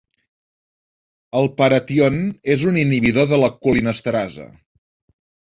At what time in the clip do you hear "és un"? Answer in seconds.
2.55-2.81